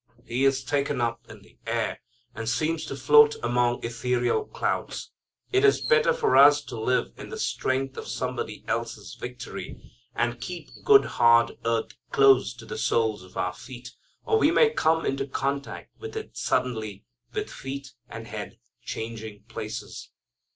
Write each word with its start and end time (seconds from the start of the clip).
He 0.25 0.45
is 0.45 0.63
taken 0.63 0.99
up 0.99 1.21
in 1.29 1.43
the 1.43 1.59
air, 1.67 2.01
and 2.33 2.49
seems 2.49 2.87
to 2.87 2.95
float 2.95 3.35
among 3.43 3.85
ethereal 3.85 4.45
clouds. 4.45 5.11
It 5.51 5.63
is 5.63 5.79
better 5.79 6.11
for 6.11 6.35
us 6.35 6.63
to 6.63 6.81
live 6.81 7.11
in 7.17 7.29
the 7.29 7.37
strength 7.37 7.97
of 7.97 8.07
Somebody 8.07 8.63
else's 8.67 9.13
victory, 9.13 9.79
and 10.15 10.41
keep 10.41 10.71
good 10.83 11.05
hard 11.05 11.51
earth 11.65 11.93
close 12.09 12.51
to 12.55 12.65
the 12.65 12.79
soles 12.79 13.21
of 13.21 13.37
our 13.37 13.53
feet, 13.53 13.91
or 14.25 14.39
we 14.39 14.49
may 14.49 14.71
come 14.71 15.05
into 15.05 15.27
contact 15.27 15.91
with 15.99 16.17
it 16.17 16.35
suddenly 16.35 17.05
with 17.33 17.51
feet 17.51 17.93
and 18.09 18.25
head 18.25 18.57
changing 18.83 19.43
places. 19.49 20.09